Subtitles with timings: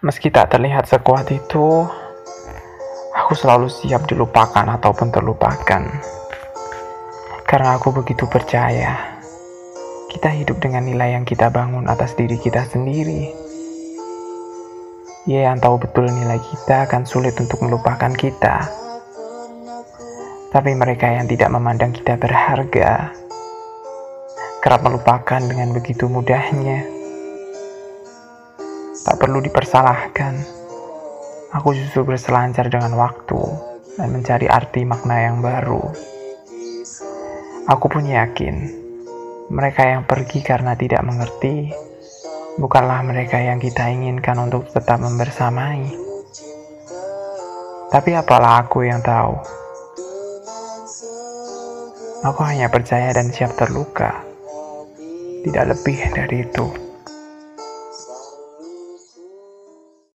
[0.00, 1.84] Meski tak terlihat sekuat itu,
[3.12, 5.84] aku selalu siap dilupakan ataupun terlupakan.
[7.44, 9.20] Karena aku begitu percaya,
[10.08, 13.28] kita hidup dengan nilai yang kita bangun atas diri kita sendiri.
[15.28, 18.72] Ia yang tahu betul nilai kita akan sulit untuk melupakan kita.
[20.48, 23.12] Tapi mereka yang tidak memandang kita berharga,
[24.64, 26.99] kerap melupakan dengan begitu mudahnya.
[29.00, 30.60] Tak perlu dipersalahkan.
[31.56, 33.40] Aku justru berselancar dengan waktu
[33.96, 35.82] dan mencari arti makna yang baru.
[37.66, 38.70] Aku pun yakin,
[39.50, 41.72] mereka yang pergi karena tidak mengerti,
[42.60, 45.90] bukanlah mereka yang kita inginkan untuk tetap membersamai.
[47.90, 49.34] Tapi apalah aku yang tahu.
[52.20, 54.22] Aku hanya percaya dan siap terluka.
[55.40, 56.89] Tidak lebih dari itu.